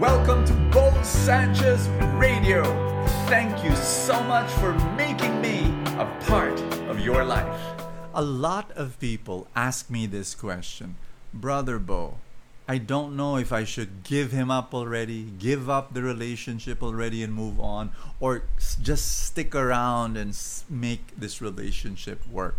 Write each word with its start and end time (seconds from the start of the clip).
Welcome 0.00 0.46
to 0.46 0.54
Bo 0.72 0.90
Sanchez 1.02 1.86
Radio. 2.16 2.64
Thank 3.28 3.62
you 3.62 3.76
so 3.76 4.18
much 4.22 4.50
for 4.52 4.72
making 4.96 5.42
me 5.42 5.74
a 5.98 6.08
part 6.26 6.58
of 6.88 7.00
your 7.00 7.22
life. 7.22 7.60
A 8.14 8.22
lot 8.22 8.70
of 8.70 8.98
people 8.98 9.46
ask 9.54 9.90
me 9.90 10.06
this 10.06 10.34
question 10.34 10.96
Brother 11.34 11.78
Bo, 11.78 12.16
I 12.66 12.78
don't 12.78 13.14
know 13.14 13.36
if 13.36 13.52
I 13.52 13.64
should 13.64 14.02
give 14.02 14.32
him 14.32 14.50
up 14.50 14.72
already, 14.72 15.34
give 15.38 15.68
up 15.68 15.92
the 15.92 16.00
relationship 16.00 16.82
already 16.82 17.22
and 17.22 17.34
move 17.34 17.60
on, 17.60 17.90
or 18.20 18.44
just 18.80 19.26
stick 19.26 19.54
around 19.54 20.16
and 20.16 20.34
make 20.70 21.14
this 21.14 21.42
relationship 21.42 22.26
work. 22.26 22.56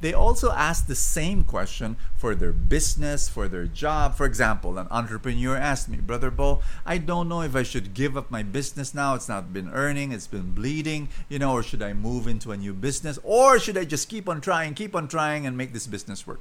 They 0.00 0.12
also 0.12 0.52
ask 0.52 0.86
the 0.86 0.94
same 0.94 1.42
question 1.42 1.96
for 2.16 2.34
their 2.34 2.52
business, 2.52 3.28
for 3.28 3.48
their 3.48 3.66
job. 3.66 4.14
For 4.14 4.26
example, 4.26 4.78
an 4.78 4.88
entrepreneur 4.90 5.56
asked 5.56 5.88
me, 5.88 5.98
Brother 5.98 6.30
Bo, 6.30 6.62
I 6.84 6.98
don't 6.98 7.28
know 7.28 7.42
if 7.42 7.56
I 7.56 7.62
should 7.62 7.94
give 7.94 8.16
up 8.16 8.30
my 8.30 8.42
business 8.42 8.94
now. 8.94 9.14
It's 9.14 9.28
not 9.28 9.52
been 9.52 9.70
earning, 9.72 10.12
it's 10.12 10.26
been 10.26 10.52
bleeding, 10.54 11.08
you 11.28 11.38
know, 11.38 11.52
or 11.52 11.62
should 11.62 11.82
I 11.82 11.94
move 11.94 12.26
into 12.26 12.52
a 12.52 12.56
new 12.56 12.74
business? 12.74 13.18
Or 13.22 13.58
should 13.58 13.78
I 13.78 13.84
just 13.84 14.08
keep 14.08 14.28
on 14.28 14.40
trying, 14.40 14.74
keep 14.74 14.94
on 14.94 15.08
trying 15.08 15.46
and 15.46 15.56
make 15.56 15.72
this 15.72 15.86
business 15.86 16.26
work? 16.26 16.40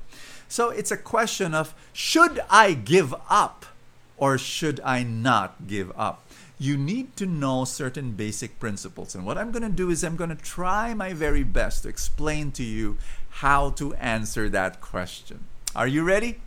So 0.49 0.69
it's 0.69 0.91
a 0.91 0.97
question 0.97 1.53
of 1.53 1.73
should 1.93 2.41
I 2.49 2.73
give 2.73 3.15
up 3.29 3.65
or 4.17 4.37
should 4.37 4.79
I 4.83 5.03
not 5.03 5.67
give 5.67 5.91
up? 5.97 6.24
You 6.57 6.77
need 6.77 7.15
to 7.17 7.25
know 7.25 7.65
certain 7.65 8.11
basic 8.11 8.59
principles. 8.59 9.13
And 9.13 9.25
what 9.25 9.37
I'm 9.37 9.51
going 9.51 9.63
to 9.63 9.69
do 9.69 9.89
is 9.89 10.03
I'm 10.03 10.15
going 10.15 10.29
to 10.29 10.35
try 10.35 10.93
my 10.93 11.13
very 11.13 11.43
best 11.43 11.83
to 11.83 11.89
explain 11.89 12.51
to 12.53 12.63
you 12.63 12.97
how 13.29 13.71
to 13.71 13.93
answer 13.95 14.49
that 14.49 14.79
question. 14.79 15.45
Are 15.75 15.87
you 15.87 16.03
ready? 16.03 16.39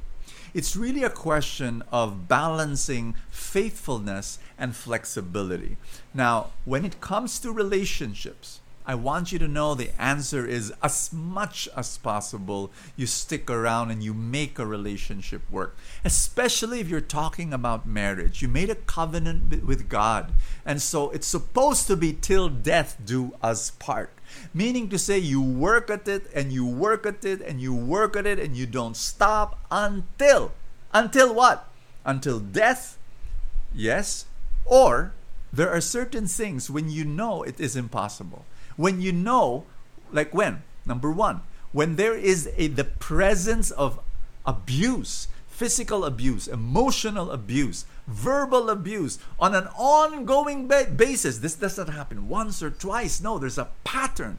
It's 0.55 0.75
really 0.75 1.05
a 1.05 1.11
question 1.11 1.83
of 1.93 2.27
balancing 2.27 3.15
faithfulness 3.31 4.39
and 4.57 4.75
flexibility. 4.75 5.77
Now, 6.15 6.51
when 6.65 6.87
it 6.87 7.03
comes 7.03 7.39
to 7.41 7.53
relationships, 7.53 8.61
I 8.89 8.95
want 8.95 9.33
you 9.33 9.39
to 9.41 9.47
know 9.47 9.75
the 9.75 9.91
answer 10.01 10.47
is 10.47 10.73
as 10.83 11.13
much 11.13 11.69
as 11.77 11.99
possible 11.99 12.73
you 12.97 13.07
stick 13.07 13.51
around 13.51 13.91
and 13.91 14.03
you 14.03 14.15
make 14.15 14.59
a 14.59 14.65
relationship 14.65 15.43
work. 15.51 15.77
Especially 16.07 16.81
if 16.81 16.89
you're 16.89 17.03
talking 17.03 17.53
about 17.53 17.87
marriage. 17.87 18.41
You 18.41 18.49
made 18.49 18.71
a 18.71 18.75
covenant 18.75 19.63
with 19.63 19.91
God. 19.91 20.33
And 20.65 20.81
so 20.81 21.11
it's 21.11 21.27
supposed 21.27 21.87
to 21.89 21.97
be 21.97 22.15
till 22.15 22.49
death 22.49 22.97
do 23.05 23.35
us 23.43 23.73
part. 23.73 24.11
Meaning 24.55 24.89
to 24.89 24.99
say 24.99 25.19
you 25.19 25.43
work 25.43 25.91
at 25.91 26.09
it 26.09 26.31
and 26.35 26.51
you 26.51 26.65
work 26.65 27.05
at 27.05 27.27
it 27.27 27.43
and 27.43 27.61
you 27.61 27.75
work 27.75 28.17
at 28.17 28.27
it 28.27 28.39
and 28.39 28.57
you 28.57 28.65
don't 28.65 28.97
stop 28.97 29.61
until 29.71 30.53
until 30.95 31.35
what? 31.35 31.69
Until 32.07 32.41
death 32.41 32.97
Yes. 33.75 34.25
Or 34.65 35.13
there 35.53 35.71
are 35.71 35.81
certain 35.81 36.27
things 36.27 36.71
when 36.71 36.89
you 36.91 37.05
know 37.05 37.43
it 37.43 37.61
is 37.61 37.77
impossible. 37.77 38.45
When 38.79 39.01
you 39.01 39.11
know, 39.11 39.67
like 40.13 40.33
when? 40.33 40.63
Number 40.87 41.11
one, 41.11 41.43
when 41.73 41.97
there 41.97 42.15
is 42.15 42.49
a, 42.57 42.69
the 42.69 42.85
presence 42.85 43.73
of 43.73 43.99
abuse, 44.47 45.27
physical 45.49 46.05
abuse, 46.05 46.47
emotional 46.47 47.33
abuse, 47.33 47.87
verbal 48.07 48.71
abuse 48.71 49.19
on 49.41 49.57
an 49.57 49.67
ongoing 49.77 50.69
ba- 50.69 50.87
basis. 50.95 51.39
This 51.39 51.57
doesn't 51.57 51.89
happen 51.89 52.29
once 52.29 52.63
or 52.63 52.71
twice. 52.71 53.21
No, 53.21 53.37
there's 53.37 53.59
a 53.59 53.69
pattern. 53.83 54.39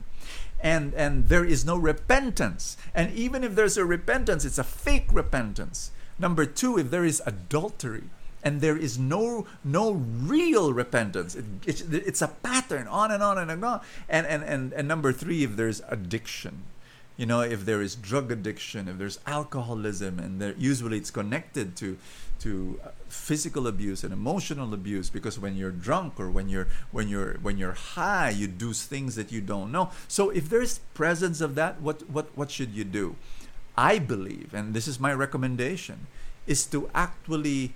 And, 0.62 0.94
and 0.94 1.28
there 1.28 1.44
is 1.44 1.66
no 1.66 1.76
repentance. 1.76 2.78
And 2.94 3.12
even 3.12 3.44
if 3.44 3.54
there's 3.54 3.76
a 3.76 3.84
repentance, 3.84 4.46
it's 4.46 4.58
a 4.58 4.64
fake 4.64 5.08
repentance. 5.12 5.90
Number 6.18 6.46
two, 6.46 6.78
if 6.78 6.90
there 6.90 7.04
is 7.04 7.22
adultery, 7.26 8.04
and 8.42 8.60
there 8.60 8.76
is 8.76 8.98
no 8.98 9.46
no 9.64 9.92
real 9.92 10.72
repentance. 10.72 11.34
It, 11.34 11.44
it's, 11.66 11.80
it's 11.82 12.22
a 12.22 12.28
pattern 12.28 12.86
on 12.86 13.10
and 13.10 13.22
on 13.22 13.38
and 13.38 13.64
on. 13.64 13.80
And, 14.08 14.26
and 14.26 14.42
and 14.42 14.72
and 14.72 14.88
number 14.88 15.12
three 15.12 15.44
if 15.44 15.56
there's 15.56 15.82
addiction 15.88 16.64
you 17.20 17.26
know 17.26 17.42
if 17.42 17.66
there 17.66 17.82
is 17.82 17.94
drug 17.94 18.32
addiction 18.32 18.88
if 18.88 18.96
there's 18.96 19.18
alcoholism 19.26 20.18
and 20.18 20.40
there 20.40 20.54
usually 20.56 20.96
it's 20.96 21.10
connected 21.10 21.76
to 21.76 21.98
to 22.40 22.80
uh, 22.82 22.88
physical 23.08 23.66
abuse 23.66 24.02
and 24.02 24.12
emotional 24.12 24.72
abuse 24.72 25.10
because 25.10 25.38
when 25.38 25.54
you're 25.54 25.70
drunk 25.70 26.18
or 26.18 26.30
when 26.30 26.48
you're 26.48 26.66
when 26.90 27.08
you're 27.08 27.34
when 27.42 27.58
you're 27.58 27.74
high 27.74 28.30
you 28.30 28.46
do 28.46 28.72
things 28.72 29.14
that 29.16 29.30
you 29.30 29.42
don't 29.42 29.70
know. 29.70 29.90
So 30.08 30.30
if 30.30 30.48
there's 30.48 30.78
presence 30.94 31.42
of 31.42 31.54
that 31.56 31.80
what 31.82 32.08
what 32.08 32.34
what 32.34 32.50
should 32.50 32.70
you 32.70 32.84
do? 32.84 33.16
I 33.76 33.98
believe 33.98 34.54
and 34.54 34.72
this 34.72 34.88
is 34.88 34.98
my 34.98 35.12
recommendation 35.12 36.06
is 36.46 36.64
to 36.66 36.88
actually 36.94 37.74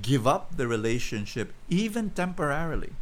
give 0.00 0.26
up 0.26 0.56
the 0.56 0.66
relationship 0.66 1.52
even 1.68 2.10
temporarily 2.10 2.92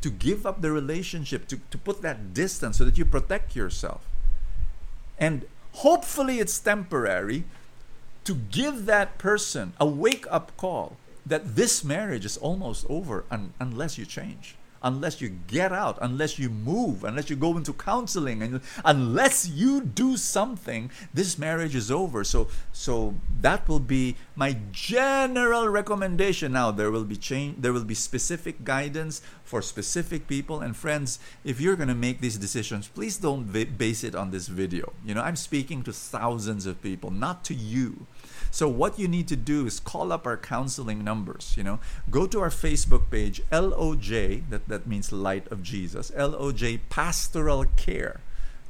to 0.00 0.10
give 0.10 0.46
up 0.46 0.62
the 0.62 0.70
relationship 0.70 1.48
to, 1.48 1.58
to 1.70 1.78
put 1.78 2.02
that 2.02 2.32
distance 2.32 2.78
so 2.78 2.84
that 2.84 2.96
you 2.96 3.04
protect 3.04 3.56
yourself. 3.56 4.06
And 5.18 5.46
hopefully 5.72 6.38
it's 6.38 6.58
temporary 6.58 7.44
to 8.24 8.34
give 8.34 8.86
that 8.86 9.18
person 9.18 9.72
a 9.80 9.86
wake 9.86 10.26
up 10.30 10.56
call 10.56 10.96
that 11.26 11.56
this 11.56 11.82
marriage 11.82 12.24
is 12.24 12.36
almost 12.36 12.86
over 12.88 13.24
un- 13.30 13.52
unless 13.58 13.98
you 13.98 14.06
change 14.06 14.54
unless 14.82 15.20
you 15.20 15.28
get 15.46 15.72
out 15.72 15.98
unless 16.00 16.38
you 16.38 16.48
move 16.48 17.04
unless 17.04 17.30
you 17.30 17.36
go 17.36 17.56
into 17.56 17.72
counseling 17.72 18.42
and 18.42 18.60
unless 18.84 19.48
you 19.48 19.80
do 19.80 20.16
something 20.16 20.90
this 21.12 21.38
marriage 21.38 21.74
is 21.74 21.90
over. 21.90 22.24
So 22.24 22.48
so 22.72 23.14
that 23.40 23.68
will 23.68 23.80
be 23.80 24.16
my 24.36 24.56
general 24.72 25.68
recommendation. 25.68 26.52
Now 26.52 26.70
there 26.70 26.90
will 26.90 27.04
be 27.04 27.16
change 27.16 27.56
there 27.60 27.72
will 27.72 27.84
be 27.84 27.94
specific 27.94 28.64
guidance 28.64 29.20
for 29.44 29.62
specific 29.62 30.26
people. 30.28 30.60
And 30.60 30.76
friends 30.76 31.18
if 31.44 31.60
you're 31.60 31.76
going 31.76 31.88
to 31.88 31.94
make 31.94 32.20
these 32.20 32.38
decisions 32.38 32.88
please 32.88 33.16
don't 33.18 33.50
base 33.76 34.04
it 34.04 34.14
on 34.14 34.30
this 34.30 34.48
video. 34.48 34.92
You 35.04 35.14
know 35.14 35.22
i'm 35.22 35.36
speaking 35.36 35.82
to 35.82 35.92
thousands 35.92 36.66
of 36.66 36.80
people 36.82 37.10
not 37.10 37.44
to 37.44 37.54
you 37.54 38.06
so 38.50 38.68
what 38.68 38.98
you 38.98 39.08
need 39.08 39.28
to 39.28 39.36
do 39.36 39.66
is 39.66 39.80
call 39.80 40.12
up 40.12 40.26
our 40.26 40.36
counseling 40.36 41.04
numbers. 41.04 41.54
You 41.56 41.64
know, 41.64 41.80
go 42.10 42.26
to 42.26 42.40
our 42.40 42.50
Facebook 42.50 43.10
page, 43.10 43.42
LOJ. 43.50 44.48
That 44.50 44.68
that 44.68 44.86
means 44.86 45.12
Light 45.12 45.46
of 45.48 45.62
Jesus. 45.62 46.10
LOJ 46.12 46.80
Pastoral 46.88 47.64
Care. 47.76 48.20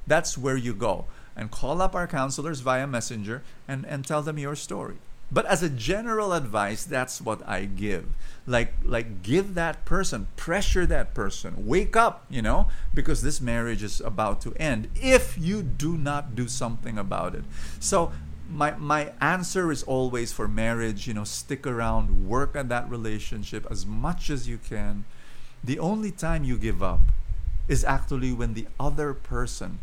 That's 0.06 0.38
where 0.38 0.56
you 0.56 0.74
go 0.74 1.06
and 1.36 1.50
call 1.50 1.80
up 1.80 1.94
our 1.94 2.06
counselors 2.06 2.60
via 2.60 2.86
messenger 2.86 3.42
and 3.66 3.86
and 3.86 4.04
tell 4.04 4.22
them 4.22 4.38
your 4.38 4.56
story. 4.56 4.96
But 5.30 5.44
as 5.44 5.62
a 5.62 5.68
general 5.68 6.32
advice, 6.32 6.84
that's 6.84 7.20
what 7.20 7.46
I 7.46 7.66
give. 7.66 8.06
Like 8.46 8.72
like 8.82 9.22
give 9.22 9.54
that 9.54 9.84
person, 9.84 10.26
pressure 10.36 10.86
that 10.86 11.12
person, 11.12 11.66
wake 11.66 11.96
up, 11.96 12.24
you 12.30 12.40
know, 12.40 12.68
because 12.94 13.22
this 13.22 13.40
marriage 13.40 13.82
is 13.82 14.00
about 14.00 14.40
to 14.42 14.54
end 14.54 14.88
if 14.96 15.36
you 15.38 15.62
do 15.62 15.98
not 15.98 16.34
do 16.34 16.48
something 16.48 16.96
about 16.96 17.34
it. 17.34 17.44
So 17.78 18.10
my 18.48 18.72
my 18.76 19.12
answer 19.20 19.70
is 19.70 19.82
always 19.82 20.32
for 20.32 20.48
marriage 20.48 21.06
you 21.06 21.14
know 21.14 21.24
stick 21.24 21.66
around 21.66 22.28
work 22.28 22.56
on 22.56 22.68
that 22.68 22.88
relationship 22.90 23.66
as 23.70 23.84
much 23.84 24.30
as 24.30 24.48
you 24.48 24.58
can. 24.58 25.04
The 25.62 25.78
only 25.78 26.10
time 26.10 26.44
you 26.44 26.56
give 26.56 26.82
up 26.82 27.00
is 27.66 27.84
actually 27.84 28.32
when 28.32 28.54
the 28.54 28.66
other 28.80 29.12
person 29.12 29.80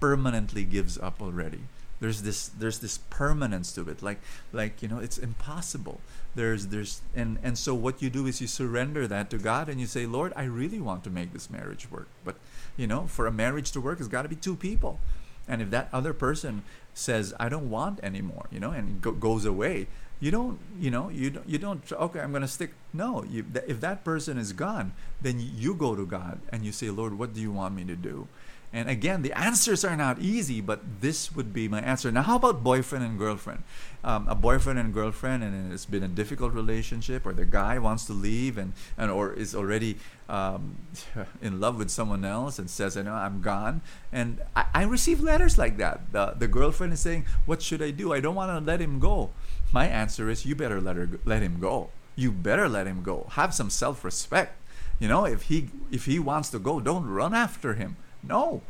permanently 0.00 0.64
gives 0.64 0.98
up 0.98 1.22
already. 1.22 1.60
There's 2.00 2.22
this 2.22 2.48
there's 2.48 2.80
this 2.80 2.98
permanence 3.08 3.72
to 3.72 3.88
it 3.88 4.02
like 4.02 4.20
like 4.52 4.82
you 4.82 4.88
know 4.88 4.98
it's 4.98 5.16
impossible. 5.16 6.00
There's 6.34 6.66
there's 6.66 7.00
and 7.14 7.38
and 7.42 7.56
so 7.56 7.74
what 7.74 8.02
you 8.02 8.10
do 8.10 8.26
is 8.26 8.40
you 8.40 8.46
surrender 8.46 9.08
that 9.08 9.30
to 9.30 9.38
god 9.38 9.68
and 9.68 9.80
you 9.80 9.86
say 9.86 10.04
lord 10.04 10.32
i 10.36 10.42
really 10.44 10.80
want 10.80 11.04
to 11.04 11.10
make 11.10 11.32
this 11.32 11.48
marriage 11.48 11.90
work. 11.90 12.08
But 12.24 12.36
you 12.76 12.86
know 12.86 13.06
for 13.06 13.26
a 13.26 13.32
marriage 13.32 13.70
to 13.72 13.80
work 13.80 13.98
it's 14.00 14.08
got 14.08 14.22
to 14.22 14.28
be 14.28 14.36
two 14.36 14.56
people 14.56 15.00
and 15.48 15.62
if 15.62 15.70
that 15.70 15.88
other 15.92 16.12
person 16.12 16.62
says 16.94 17.34
i 17.38 17.48
don't 17.48 17.70
want 17.70 17.98
anymore 18.02 18.46
you 18.50 18.60
know 18.60 18.70
and 18.70 19.00
go, 19.00 19.12
goes 19.12 19.44
away 19.44 19.86
you 20.20 20.30
don't 20.30 20.58
you 20.78 20.90
know 20.90 21.08
you 21.08 21.30
don't 21.30 21.48
you 21.48 21.58
don't 21.58 21.92
okay 21.92 22.20
i'm 22.20 22.30
going 22.30 22.42
to 22.42 22.48
stick 22.48 22.72
no 22.92 23.24
you, 23.24 23.44
if 23.66 23.80
that 23.80 24.04
person 24.04 24.38
is 24.38 24.52
gone 24.52 24.92
then 25.20 25.38
you 25.38 25.74
go 25.74 25.94
to 25.94 26.06
god 26.06 26.38
and 26.50 26.64
you 26.64 26.72
say 26.72 26.90
lord 26.90 27.18
what 27.18 27.34
do 27.34 27.40
you 27.40 27.52
want 27.52 27.74
me 27.74 27.84
to 27.84 27.96
do 27.96 28.28
and 28.74 28.90
again 28.90 29.22
the 29.22 29.32
answers 29.38 29.84
are 29.84 29.96
not 29.96 30.18
easy 30.18 30.60
but 30.60 30.80
this 31.00 31.34
would 31.34 31.52
be 31.52 31.68
my 31.68 31.80
answer 31.80 32.10
now 32.12 32.22
how 32.22 32.36
about 32.36 32.62
boyfriend 32.62 33.04
and 33.04 33.18
girlfriend 33.18 33.62
um, 34.04 34.28
a 34.28 34.34
boyfriend 34.34 34.78
and 34.78 34.92
girlfriend 34.92 35.42
and 35.42 35.72
it's 35.72 35.86
been 35.86 36.02
a 36.02 36.08
difficult 36.08 36.52
relationship 36.52 37.24
or 37.24 37.32
the 37.32 37.46
guy 37.46 37.78
wants 37.78 38.04
to 38.04 38.12
leave 38.12 38.58
and, 38.58 38.74
and 38.98 39.10
or 39.10 39.32
is 39.32 39.54
already 39.54 39.96
um, 40.28 40.76
in 41.42 41.58
love 41.58 41.78
with 41.78 41.90
someone 41.90 42.24
else 42.24 42.58
and 42.58 42.68
says, 42.68 42.96
you 42.96 43.02
know, 43.02 43.14
I'm 43.14 43.40
gone. 43.40 43.80
And 44.12 44.40
I, 44.54 44.66
I 44.74 44.82
receive 44.84 45.20
letters 45.20 45.56
like 45.56 45.78
that. 45.78 46.12
The, 46.12 46.34
the 46.38 46.48
girlfriend 46.48 46.92
is 46.92 47.00
saying, 47.00 47.24
what 47.46 47.62
should 47.62 47.82
I 47.82 47.90
do? 47.90 48.12
I 48.12 48.20
don't 48.20 48.34
want 48.34 48.50
to 48.50 48.64
let 48.64 48.80
him 48.80 49.00
go. 49.00 49.30
My 49.72 49.86
answer 49.86 50.28
is, 50.28 50.44
you 50.44 50.54
better 50.54 50.80
let 50.80 50.96
her 50.96 51.08
let 51.24 51.42
him 51.42 51.58
go. 51.58 51.90
You 52.16 52.30
better 52.30 52.68
let 52.68 52.86
him 52.86 53.02
go. 53.02 53.26
Have 53.32 53.54
some 53.54 53.70
self-respect. 53.70 54.60
You 55.00 55.08
know, 55.08 55.24
if 55.24 55.42
he 55.42 55.70
if 55.90 56.04
he 56.04 56.20
wants 56.20 56.50
to 56.50 56.60
go, 56.60 56.78
don't 56.78 57.06
run 57.06 57.34
after 57.34 57.74
him. 57.74 57.96
No, 58.26 58.62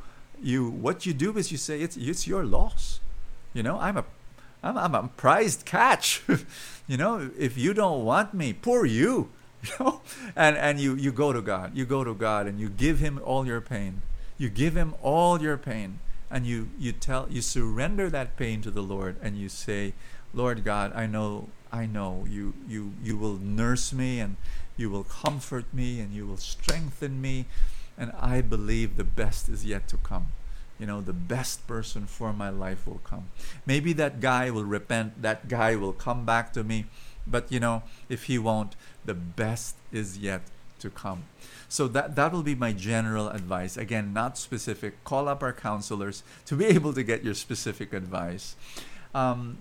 you 0.43 0.69
what 0.69 1.07
you 1.07 1.15
do 1.15 1.37
is 1.37 1.51
you 1.53 1.59
say 1.59 1.81
it's 1.81 1.97
it's 1.97 2.27
your 2.27 2.45
loss. 2.45 3.01
You 3.53 3.63
know, 3.63 3.79
I'm 3.79 3.97
a 3.97 4.05
I'm, 4.63 4.79
I'm 4.79 4.95
a 4.95 5.09
prized 5.17 5.65
catch. 5.65 6.23
you 6.87 6.97
know, 6.97 7.31
if 7.39 7.59
you 7.59 7.75
don't 7.75 8.05
want 8.05 8.35
me, 8.35 8.53
poor 8.53 8.85
you. 8.85 9.31
You 9.65 9.71
know, 9.81 10.01
and 10.37 10.59
and 10.59 10.79
you 10.79 10.95
you 10.95 11.11
go 11.11 11.33
to 11.33 11.41
God. 11.41 11.75
You 11.75 11.87
go 11.87 12.05
to 12.05 12.13
God 12.13 12.47
and 12.47 12.61
you 12.61 12.69
give 12.69 12.99
Him 12.99 13.19
all 13.25 13.47
your 13.47 13.63
pain. 13.63 14.03
You 14.37 14.51
give 14.51 14.77
Him 14.77 14.95
all 15.01 15.41
your 15.41 15.57
pain, 15.57 16.01
and 16.31 16.45
you 16.45 16.69
you 16.79 16.93
tell 16.93 17.27
you 17.31 17.41
surrender 17.41 18.11
that 18.11 18.37
pain 18.37 18.61
to 18.61 18.71
the 18.71 18.83
Lord, 18.83 19.17
and 19.23 19.39
you 19.39 19.49
say, 19.49 19.95
Lord 20.35 20.65
God, 20.65 20.93
I 20.95 21.07
know 21.07 21.49
I 21.73 21.87
know 21.87 22.27
you 22.29 22.53
you 22.69 22.93
you 23.03 23.17
will 23.17 23.39
nurse 23.39 23.91
me 23.93 24.21
and 24.21 24.37
you 24.77 24.91
will 24.91 25.05
comfort 25.05 25.73
me 25.73 26.01
and 26.01 26.13
you 26.13 26.27
will 26.27 26.37
strengthen 26.37 27.21
me, 27.21 27.47
and 27.97 28.13
I 28.21 28.41
believe 28.41 28.97
the 28.97 29.05
best 29.05 29.49
is 29.49 29.65
yet 29.65 29.89
to 29.89 29.97
come 29.97 30.29
you 30.79 30.87
know, 30.87 31.01
the 31.01 31.13
best 31.13 31.67
person 31.67 32.07
for 32.07 32.33
my 32.33 32.51
life 32.51 32.87
will 32.87 33.01
come. 33.05 33.29
Maybe 33.65 33.93
that 33.95 34.21
guy 34.21 34.51
will 34.51 34.65
repent, 34.65 35.23
that 35.23 35.49
guy 35.49 35.77
will 35.77 35.93
come 35.93 36.25
back 36.25 36.53
to 36.55 36.65
me, 36.65 36.87
but 37.27 37.51
you 37.51 37.61
know, 37.61 37.83
if 38.09 38.25
he 38.25 38.39
won't, 38.39 38.75
the 39.05 39.15
best 39.15 39.77
is 39.93 40.19
yet 40.19 40.43
to 40.81 40.91
come. 40.91 41.25
So 41.69 41.89
that 41.89 42.17
that 42.17 42.33
will 42.33 42.43
be 42.43 42.55
my 42.55 42.73
general 42.73 43.29
advice. 43.29 43.77
Again, 43.77 44.13
not 44.13 44.37
specific. 44.37 45.03
Call 45.05 45.29
up 45.29 45.43
our 45.43 45.53
counselors 45.53 46.23
to 46.47 46.57
be 46.57 46.67
able 46.67 46.93
to 46.93 47.03
get 47.03 47.25
your 47.25 47.35
specific 47.35 47.93
advice. 47.93 48.57
Um, 49.15 49.59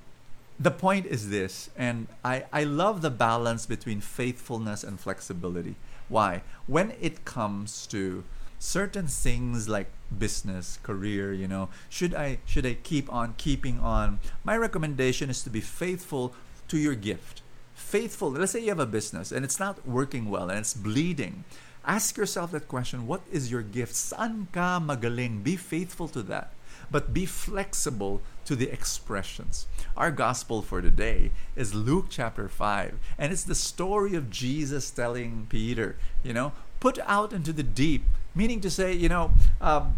the 0.60 0.72
point 0.72 1.06
is 1.06 1.30
this, 1.30 1.70
and 1.78 2.08
I, 2.24 2.46
I 2.54 2.64
love 2.64 3.02
the 3.02 3.10
balance 3.10 3.66
between 3.66 4.02
faithfulness 4.02 4.84
and 4.84 5.00
flexibility. 5.00 5.76
Why? 6.10 6.44
When 6.68 6.94
it 7.02 7.26
comes 7.26 7.88
to 7.88 8.24
certain 8.60 9.08
things 9.08 9.68
like 9.68 9.92
business 10.18 10.80
career 10.84 11.34
you 11.34 11.46
know 11.46 11.68
should 11.90 12.16
i 12.16 12.38
should 12.46 12.66
i 12.66 12.74
keep 12.74 13.12
on 13.12 13.34
keeping 13.38 13.80
on? 13.80 14.20
My 14.44 14.56
recommendation 14.56 15.30
is 15.30 15.44
to 15.44 15.50
be 15.50 15.60
faithful 15.60 16.34
to 16.70 16.78
your 16.78 16.96
gift. 16.96 17.42
Faithful. 17.76 18.32
Let's 18.32 18.54
say 18.54 18.62
you 18.62 18.70
have 18.70 18.80
a 18.80 18.86
business 18.86 19.32
and 19.32 19.44
it's 19.44 19.60
not 19.60 19.86
working 19.88 20.30
well 20.30 20.50
and 20.50 20.60
it's 20.60 20.74
bleeding. 20.74 21.44
Ask 21.86 22.16
yourself 22.16 22.52
that 22.52 22.70
question 22.70 23.06
what 23.06 23.22
is 23.32 23.52
your 23.52 23.62
gift? 23.62 23.96
San 23.96 24.48
ka 24.54 24.80
magaling? 24.80 25.44
Be 25.44 25.58
faithful 25.58 26.08
to 26.10 26.24
that 26.24 26.54
but 26.92 27.14
be 27.14 27.26
flexible 27.26 28.22
to 28.46 28.56
the 28.56 28.70
expressions. 28.70 29.68
Our 29.96 30.12
gospel 30.12 30.62
for 30.62 30.82
today 30.82 31.32
is 31.56 31.74
Luke 31.74 32.08
chapter 32.10 32.50
5, 32.50 33.00
and 33.18 33.32
it's 33.32 33.44
the 33.44 33.56
story 33.56 34.16
of 34.16 34.30
Jesus 34.30 34.90
telling 34.90 35.48
Peter, 35.50 35.96
you 36.24 36.34
know, 36.34 36.54
put 36.80 37.00
out 37.06 37.32
into 37.32 37.54
the 37.54 37.64
deep 37.64 38.04
meaning 38.36 38.60
to 38.62 38.70
say 38.70 38.92
you 38.92 39.08
know 39.08 39.32
um, 39.62 39.98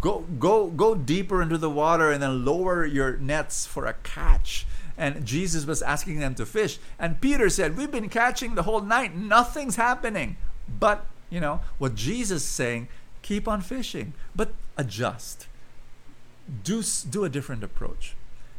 go 0.00 0.20
go 0.38 0.68
go 0.68 0.94
deeper 0.94 1.40
into 1.40 1.56
the 1.56 1.70
water 1.70 2.10
and 2.10 2.22
then 2.22 2.44
lower 2.44 2.84
your 2.84 3.16
nets 3.18 3.66
for 3.66 3.86
a 3.86 3.94
catch. 4.02 4.66
And 4.98 5.24
jesus 5.24 5.64
was 5.64 5.80
asking 5.80 6.20
them 6.20 6.34
to 6.34 6.44
fish 6.44 6.78
and 6.98 7.20
peter 7.20 7.48
said 7.48 7.76
we've 7.76 7.90
been 7.90 8.08
catching 8.08 8.54
the 8.54 8.64
whole 8.64 8.80
night. 8.82 9.16
Nothing's 9.16 9.76
happening. 9.76 10.36
But 10.68 11.06
you 11.30 11.40
know 11.40 11.60
what 11.78 11.94
jesus 11.94 12.42
is 12.42 12.48
saying 12.48 12.88
keep 13.22 13.46
on 13.46 13.60
fishing 13.60 14.12
but 14.34 14.52
adjust 14.76 15.46
do 16.64 16.82
do 17.08 17.24
a 17.24 17.28
different 17.28 17.62
approach 17.64 18.14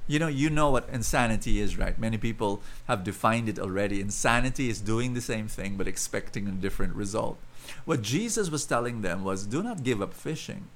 you 0.08 0.18
know 0.18 0.28
you 0.28 0.50
know 0.50 0.72
what 0.72 0.88
insanity 0.90 1.60
is 1.60 1.78
right 1.78 2.00
many 2.00 2.18
people 2.18 2.62
have 2.88 3.04
defined 3.04 3.48
it 3.48 3.60
already 3.60 4.02
insanity 4.02 4.70
is 4.70 4.82
doing 4.82 5.14
the 5.14 5.22
same 5.22 5.48
thing 5.48 5.78
but 5.78 5.88
expecting 5.88 6.48
a 6.48 6.52
different 6.52 6.96
result 6.96 7.38
what 7.86 8.02
Jesus 8.02 8.50
was 8.50 8.66
telling 8.66 9.02
them 9.02 9.24
was 9.24 9.46
do 9.46 9.64
not 9.64 9.84
give 9.84 10.02
up 10.02 10.14
fishing, 10.14 10.68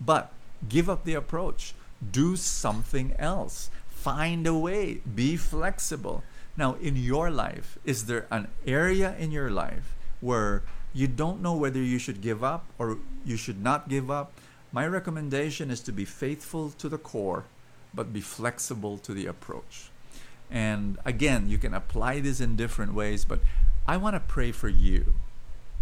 but 0.00 0.32
give 0.68 0.88
up 0.88 1.04
the 1.04 1.14
approach. 1.14 1.74
Do 2.00 2.36
something 2.36 3.14
else. 3.18 3.70
Find 3.88 4.46
a 4.46 4.54
way. 4.54 5.02
Be 5.04 5.36
flexible. 5.36 6.22
Now, 6.56 6.74
in 6.80 6.96
your 6.96 7.30
life, 7.30 7.78
is 7.84 8.06
there 8.06 8.26
an 8.30 8.48
area 8.66 9.14
in 9.18 9.30
your 9.30 9.50
life 9.50 9.94
where 10.20 10.62
you 10.92 11.06
don't 11.06 11.42
know 11.42 11.54
whether 11.54 11.80
you 11.80 11.98
should 11.98 12.20
give 12.20 12.42
up 12.42 12.64
or 12.78 12.98
you 13.24 13.36
should 13.36 13.62
not 13.62 13.88
give 13.88 14.10
up? 14.10 14.32
My 14.72 14.86
recommendation 14.86 15.70
is 15.70 15.80
to 15.80 15.92
be 15.92 16.04
faithful 16.04 16.70
to 16.70 16.88
the 16.88 16.98
core, 16.98 17.44
but 17.92 18.12
be 18.12 18.20
flexible 18.20 18.98
to 18.98 19.12
the 19.12 19.26
approach. 19.26 19.90
And 20.50 20.98
again, 21.04 21.48
you 21.48 21.58
can 21.58 21.74
apply 21.74 22.20
this 22.20 22.40
in 22.40 22.56
different 22.56 22.94
ways, 22.94 23.24
but 23.24 23.40
I 23.86 23.96
want 23.96 24.14
to 24.14 24.20
pray 24.20 24.52
for 24.52 24.68
you 24.68 25.14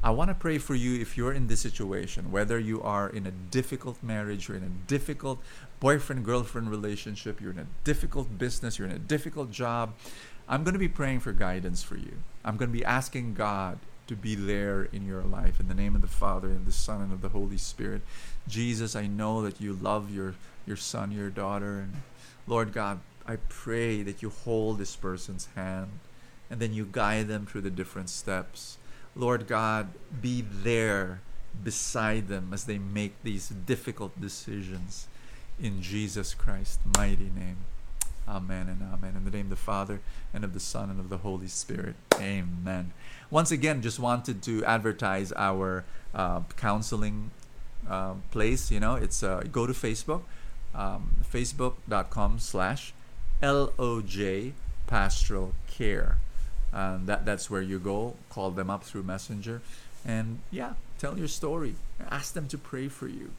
I 0.00 0.10
want 0.10 0.30
to 0.30 0.34
pray 0.34 0.58
for 0.58 0.76
you 0.76 1.00
if 1.00 1.16
you're 1.16 1.32
in 1.32 1.48
this 1.48 1.60
situation, 1.60 2.30
whether 2.30 2.56
you 2.56 2.80
are 2.82 3.08
in 3.08 3.26
a 3.26 3.32
difficult 3.32 4.00
marriage, 4.00 4.46
you're 4.46 4.56
in 4.56 4.62
a 4.62 4.86
difficult 4.86 5.40
boyfriend 5.80 6.24
girlfriend 6.24 6.70
relationship, 6.70 7.40
you're 7.40 7.50
in 7.50 7.58
a 7.58 7.66
difficult 7.82 8.38
business, 8.38 8.78
you're 8.78 8.86
in 8.86 8.94
a 8.94 9.00
difficult 9.00 9.50
job. 9.50 9.94
I'm 10.48 10.62
going 10.62 10.74
to 10.74 10.78
be 10.78 10.88
praying 10.88 11.20
for 11.20 11.32
guidance 11.32 11.82
for 11.82 11.96
you. 11.96 12.12
I'm 12.44 12.56
going 12.56 12.70
to 12.70 12.78
be 12.78 12.84
asking 12.84 13.34
God 13.34 13.80
to 14.08 14.16
be 14.16 14.34
there 14.34 14.88
in 14.92 15.06
your 15.06 15.22
life 15.22 15.60
in 15.60 15.68
the 15.68 15.74
name 15.74 15.94
of 15.94 16.00
the 16.00 16.08
Father 16.08 16.48
and 16.48 16.66
the 16.66 16.72
Son 16.72 17.00
and 17.00 17.12
of 17.12 17.20
the 17.20 17.28
Holy 17.28 17.58
Spirit. 17.58 18.02
Jesus, 18.48 18.96
I 18.96 19.06
know 19.06 19.42
that 19.42 19.60
you 19.60 19.72
love 19.74 20.12
your 20.12 20.34
your 20.66 20.76
son, 20.76 21.12
your 21.12 21.30
daughter 21.30 21.78
and 21.78 22.02
Lord 22.46 22.72
God, 22.72 23.00
I 23.26 23.36
pray 23.48 24.02
that 24.02 24.22
you 24.22 24.30
hold 24.30 24.78
this 24.78 24.96
person's 24.96 25.48
hand 25.54 25.90
and 26.50 26.60
then 26.60 26.72
you 26.72 26.88
guide 26.90 27.28
them 27.28 27.46
through 27.46 27.60
the 27.60 27.70
different 27.70 28.08
steps. 28.08 28.78
Lord 29.14 29.46
God, 29.46 29.88
be 30.20 30.42
there 30.42 31.20
beside 31.62 32.28
them 32.28 32.50
as 32.52 32.64
they 32.64 32.78
make 32.78 33.22
these 33.22 33.48
difficult 33.48 34.18
decisions. 34.20 35.08
In 35.60 35.82
Jesus 35.82 36.34
Christ's 36.34 36.78
mighty 36.96 37.30
name. 37.34 37.58
Amen 38.28 38.68
and 38.68 38.82
amen. 38.82 39.16
In 39.16 39.17
the 39.30 39.36
name 39.36 39.46
of 39.46 39.50
the 39.50 39.56
Father 39.56 40.00
and 40.32 40.44
of 40.44 40.54
the 40.54 40.60
Son 40.60 40.90
and 40.90 41.00
of 41.00 41.08
the 41.08 41.18
Holy 41.18 41.48
Spirit. 41.48 41.96
Amen. 42.16 42.92
Once 43.30 43.50
again, 43.50 43.82
just 43.82 43.98
wanted 43.98 44.42
to 44.42 44.64
advertise 44.64 45.32
our 45.32 45.84
uh, 46.14 46.40
counseling 46.56 47.30
uh, 47.88 48.14
place. 48.30 48.70
You 48.70 48.80
know, 48.80 48.94
it's 48.94 49.22
uh, 49.22 49.44
go 49.52 49.66
to 49.66 49.72
Facebook, 49.72 50.22
um, 50.74 51.16
facebook.com 51.30 52.38
slash 52.38 52.92
LOJ 53.42 54.52
Pastoral 54.86 55.54
Care 55.66 56.18
and 56.72 57.06
that 57.06 57.24
that's 57.24 57.50
where 57.50 57.62
you 57.62 57.78
go 57.78 58.14
call 58.30 58.50
them 58.50 58.70
up 58.70 58.84
through 58.84 59.02
messenger 59.02 59.62
and 60.04 60.38
yeah 60.50 60.74
tell 60.98 61.18
your 61.18 61.28
story 61.28 61.74
ask 62.10 62.34
them 62.34 62.46
to 62.46 62.58
pray 62.58 62.88
for 62.88 63.08
you 63.08 63.30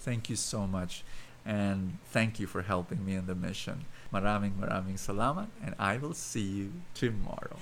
thank 0.00 0.28
you 0.28 0.36
so 0.36 0.66
much 0.66 1.04
and 1.44 1.98
thank 2.10 2.40
you 2.40 2.46
for 2.46 2.62
helping 2.62 3.04
me 3.04 3.14
in 3.14 3.26
the 3.26 3.34
mission 3.34 3.84
maraming 4.12 4.52
maraming 4.60 5.00
salamat 5.00 5.48
and 5.64 5.74
i 5.80 5.96
will 5.96 6.14
see 6.14 6.44
you 6.44 6.68
tomorrow 6.92 7.56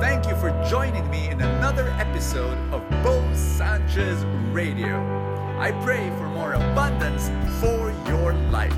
Thank 0.00 0.26
you 0.26 0.34
for 0.36 0.50
joining 0.68 1.08
me 1.08 1.28
in 1.28 1.40
another 1.40 1.88
episode 1.98 2.58
of 2.74 2.82
Bo 3.02 3.22
Sanchez 3.32 4.24
Radio. 4.52 5.00
I 5.58 5.70
pray 5.82 6.10
for 6.18 6.28
more 6.28 6.54
abundance 6.54 7.30
for 7.60 7.94
your 8.10 8.34
life. 8.50 8.76